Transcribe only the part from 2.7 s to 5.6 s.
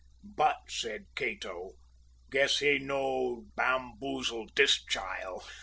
no bamboozle dis chile!'